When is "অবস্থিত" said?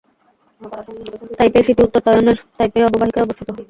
3.25-3.47